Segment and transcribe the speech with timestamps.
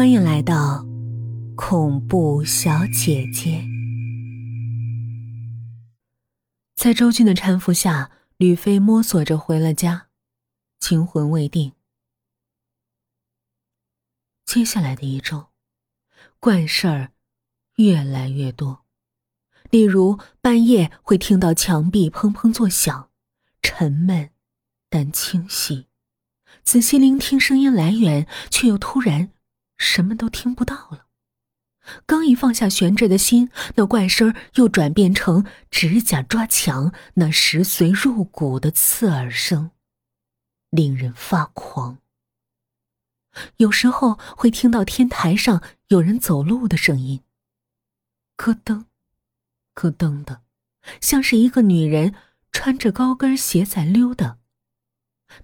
[0.00, 0.82] 欢迎来到
[1.54, 3.62] 恐怖小姐姐。
[6.74, 10.06] 在周俊的搀扶下，吕飞摸索着回了家，
[10.78, 11.74] 惊魂未定。
[14.46, 15.48] 接下来的一周，
[16.38, 17.12] 怪事儿
[17.76, 18.86] 越来越多，
[19.68, 23.10] 例如半夜会听到墙壁砰砰作响，
[23.60, 24.30] 沉闷
[24.88, 25.88] 但清晰。
[26.62, 29.30] 仔细聆听声音来源，却又突然
[29.80, 31.06] 什么都听不到了。
[32.04, 39.70] 刚一放下悬着的心，那怪声又转变成指甲抓墙那食髓入骨的刺耳声，
[40.68, 41.98] 令人发狂。
[43.56, 47.22] 有时候会听到天台上有人走路的声音，
[48.36, 48.84] 咯噔，
[49.74, 50.42] 咯噔的，
[51.00, 52.14] 像是一个女人
[52.52, 54.36] 穿着高跟鞋在溜达。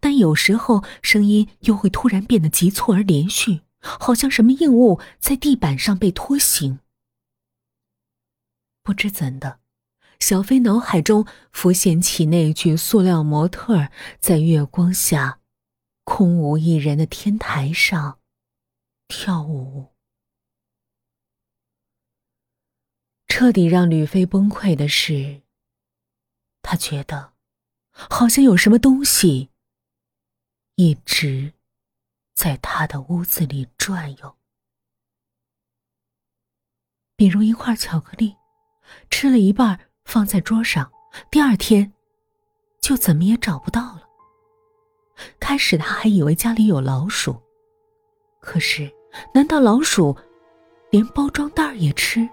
[0.00, 6.80] 但有时候声音又会突然变得急促而连续，好像什么硬物在地板上被拖行。
[8.82, 9.60] 不知怎的，
[10.18, 15.40] 小飞脑海中浮现起那具塑料模特在月光下。
[16.06, 18.20] 空无一人的天台上
[19.08, 19.94] 跳舞，
[23.26, 25.40] 彻底让吕飞崩溃的是，
[26.60, 27.32] 他觉得
[27.92, 29.48] 好像有什么东西
[30.74, 31.54] 一直
[32.34, 34.36] 在他的屋子里转悠，
[37.16, 38.36] 比如一块巧克力，
[39.08, 40.90] 吃了一半放在桌上，
[41.30, 41.92] 第二天
[42.80, 44.02] 就怎么也找不到了。
[45.38, 47.40] 开始他还以为家里有老鼠，
[48.40, 48.92] 可是，
[49.32, 50.16] 难道老鼠
[50.90, 52.28] 连包装袋也吃？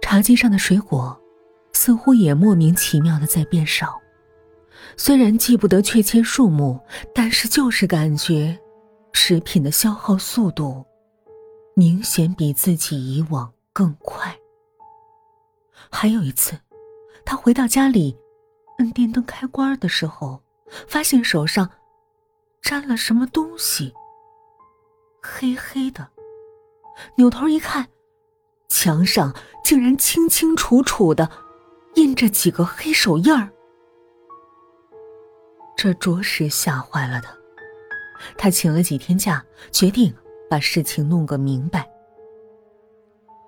[0.00, 1.16] 茶几上的水果
[1.74, 3.99] 似乎也莫名其妙的在变少，
[4.96, 6.80] 虽然记不得确切数目，
[7.14, 8.58] 但是就是感觉
[9.12, 10.84] 食品的消耗速度
[11.74, 14.36] 明显比自己以往更快。
[15.90, 16.58] 还有一次，
[17.24, 18.16] 他回到家里。
[18.78, 20.42] 摁电灯开关的时候，
[20.88, 21.68] 发现手上
[22.62, 23.92] 沾了什么东西，
[25.20, 26.08] 黑黑的。
[27.16, 27.88] 扭头一看，
[28.68, 31.30] 墙上竟然清清楚楚的
[31.96, 33.50] 印着几个黑手印儿。
[35.82, 37.34] 这着实吓坏了他。
[38.36, 39.42] 他请了几天假，
[39.72, 40.14] 决定
[40.50, 41.88] 把事情弄个明白。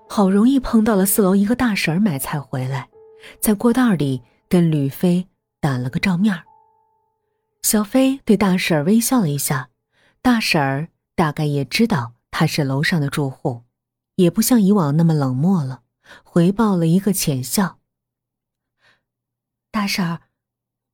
[0.08, 2.88] 好容易碰到了四楼一个大婶买菜回来，
[3.38, 4.22] 在过道里。
[4.48, 5.28] 跟吕飞
[5.60, 6.42] 打了个照面
[7.62, 9.70] 小飞对大婶微笑了一下，
[10.20, 13.62] 大婶儿大概也知道他是楼上的住户，
[14.16, 15.82] 也不像以往那么冷漠了，
[16.22, 17.78] 回报了一个浅笑。
[19.70, 20.20] 大婶儿，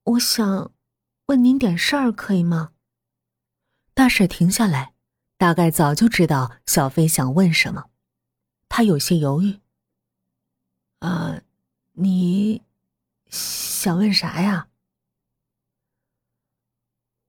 [0.05, 0.71] 我想
[1.29, 2.73] 问您点事儿，可以吗？
[3.93, 4.95] 大婶停下来，
[5.37, 7.91] 大概早就知道小飞想问什么，
[8.71, 9.61] 他有些犹豫。
[11.01, 11.43] 啊，
[11.93, 12.63] 你。
[13.31, 14.71] 想问啥呀？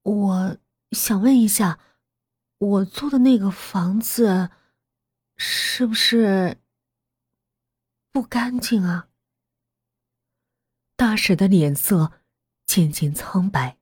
[0.01, 0.57] 我
[0.91, 1.77] 想问一下，
[2.57, 4.49] 我租的那个房子
[5.35, 6.57] 是不是
[8.13, 9.09] 不干净啊？
[10.95, 12.13] 大婶的脸色
[12.66, 13.77] 渐渐苍白，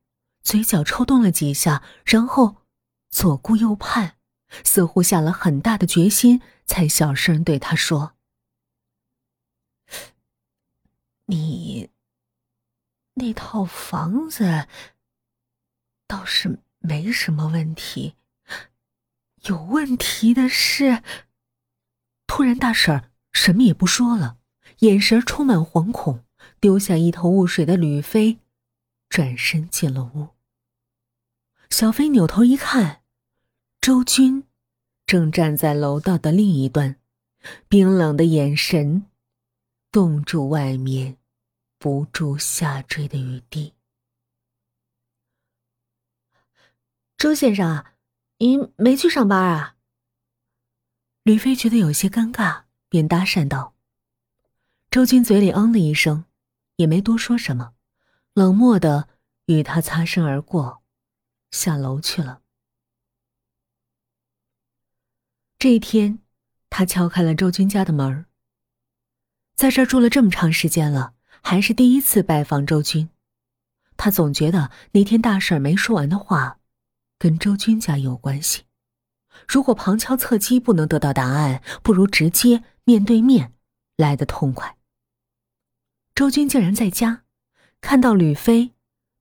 [0.48, 2.56] 嘴角抽动了几下，然后
[3.10, 4.16] 左顾右盼，
[4.64, 8.14] 似乎下了很大的决心，才小声对他说
[11.28, 11.90] ：“你。”
[13.16, 14.70] 那套房子
[16.08, 18.16] 倒是没什么问题，
[19.48, 21.04] 有问题的是，
[22.26, 24.38] 突然大婶什么也不说了，
[24.80, 26.24] 眼神充满惶恐，
[26.62, 28.40] 丢下一头雾水的吕飞，
[29.10, 30.37] 转身进了屋。
[31.70, 33.02] 小飞扭头一看，
[33.80, 34.44] 周军
[35.06, 36.98] 正站在楼道的另一端，
[37.68, 39.06] 冰冷的眼神
[39.92, 41.18] 冻住外面。
[41.80, 43.76] 不住下坠的雨滴。
[47.20, 47.94] 周先生啊，
[48.40, 49.76] 您没去上班啊？
[51.22, 53.76] 吕飞觉得有些尴尬，便搭讪道。
[54.90, 56.26] 周军嘴里嗯了一声，
[56.78, 57.76] 也没多说什么，
[58.34, 59.08] 冷漠的
[59.46, 60.82] 与他擦身而过，
[61.52, 62.42] 下楼去了。
[65.60, 66.20] 这一天，
[66.70, 68.26] 他敲开了周军家的门
[69.56, 71.16] 在这儿住了这么长时间了。
[71.44, 73.10] 还是第一次拜访周军，
[73.96, 76.60] 他总觉得那天大婶没说完的话，
[77.18, 78.64] 跟周军家有关系。
[79.48, 83.54] 如果旁敲侧击不能得到答案，不如直接面对面
[83.96, 84.78] 来的痛快。
[86.14, 87.24] 周军竟然在家，
[87.80, 88.74] 看到吕飞，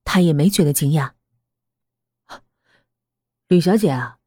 [0.03, 1.13] 他也没觉得惊讶。
[3.49, 4.17] 吕小姐啊，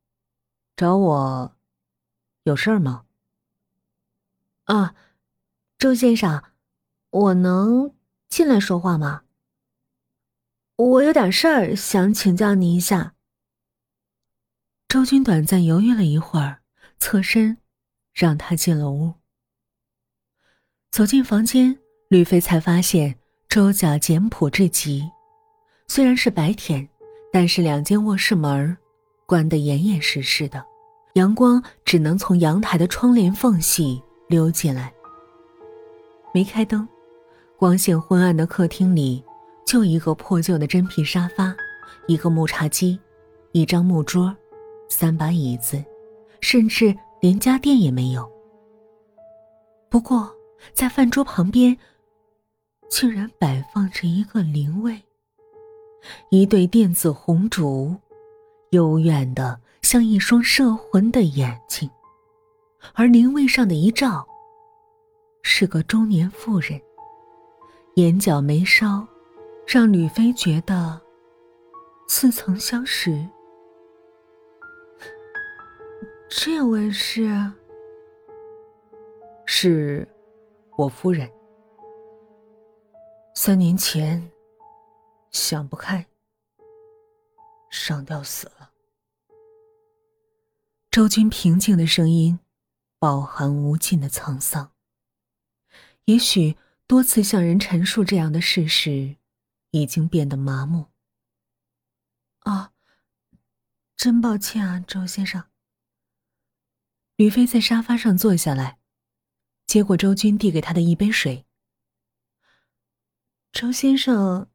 [0.75, 1.57] 找我
[2.45, 3.05] 有事儿吗？
[4.65, 4.95] 啊，
[5.77, 6.43] 周先生，
[7.11, 7.95] 我能
[8.31, 9.25] 进来说话吗？
[10.77, 13.15] 我有点事儿想请教您一下。
[14.89, 16.63] 周军短暂犹豫了一会儿，
[16.99, 17.59] 侧身
[18.15, 19.17] 让他进了屋。
[20.91, 21.79] 走进房间，
[22.09, 23.19] 吕飞才发现
[23.51, 25.11] 周家简朴至极。
[25.89, 26.89] 虽然是白天，
[27.31, 28.79] 但是两间卧室门
[29.31, 30.61] 关得严严实实的，
[31.13, 34.93] 阳光只能从阳台的窗帘缝隙溜进来。
[36.35, 36.89] 没开灯，
[37.57, 39.25] 光线昏暗的客厅里，
[39.65, 41.55] 就一个破旧的真皮沙发，
[42.09, 42.99] 一个木茶几，
[43.53, 44.37] 一张木桌，
[44.89, 45.81] 三把椅子，
[46.41, 48.29] 甚至连家电也没有。
[49.89, 50.29] 不过，
[50.73, 51.79] 在饭桌旁边，
[52.91, 55.01] 竟然摆放着一个灵位。
[56.31, 57.95] 一对电子红烛，
[58.71, 61.91] 幽怨的像一双摄魂的眼睛，
[62.95, 64.27] 而灵位上的遗照，
[65.43, 66.81] 是个中年妇人，
[67.95, 69.07] 眼角眉梢，
[69.67, 71.01] 让吕飞觉得
[72.07, 73.27] 似曾相识。
[76.29, 77.29] 这位是？
[79.47, 80.07] 是，
[80.77, 81.29] 我夫人。
[83.35, 84.31] 三年前。
[85.33, 86.05] 想不开，
[87.71, 88.60] 上吊死了。
[90.91, 92.41] 周军平静的声音，
[92.99, 94.73] 饱含无尽的沧桑。
[96.07, 96.57] 也许
[96.87, 99.17] 多次向人陈述这样的事实，
[99.71, 100.89] 已经变得麻木。
[102.41, 102.73] 啊，
[103.97, 105.49] 真抱歉啊，周先生。
[107.15, 108.81] 吕飞在沙发上坐下来，
[109.67, 111.47] 接过周军递给他的一杯水。
[113.53, 114.49] 周先生。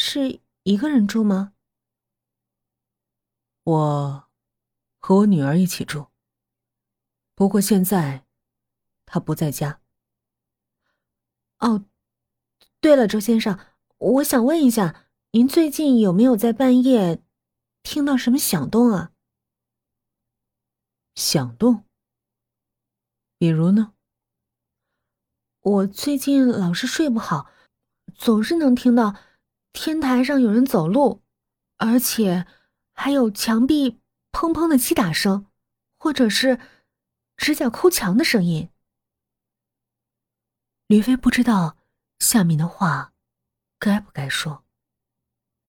[0.00, 1.54] 是一个人住吗？
[3.64, 4.27] 我
[5.08, 6.08] 和我女儿一起住。
[7.34, 8.26] 不过现在
[9.06, 9.80] 她不在家。
[11.60, 11.86] 哦，
[12.78, 13.58] 对了，周先生，
[13.96, 17.22] 我想问一下，您最近有没有在半夜
[17.82, 19.12] 听到什么响动啊？
[21.14, 21.84] 响动？
[23.38, 23.94] 比如呢？
[25.60, 27.50] 我最近老是睡不好，
[28.14, 29.16] 总是能听到。
[29.72, 31.22] 天台上有人走路，
[31.78, 32.46] 而且
[32.92, 34.02] 还有墙壁
[34.32, 35.46] 砰砰的击打声，
[35.98, 36.60] 或者是
[37.36, 38.70] 指甲抠墙的声音。
[40.86, 41.76] 吕飞不知道
[42.18, 43.12] 下面的话
[43.78, 44.64] 该不该说。